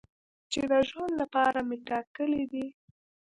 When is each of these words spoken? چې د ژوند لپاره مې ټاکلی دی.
چې 0.51 0.61
د 0.71 0.73
ژوند 0.89 1.13
لپاره 1.21 1.59
مې 1.67 1.77
ټاکلی 1.87 2.43
دی. 2.51 2.65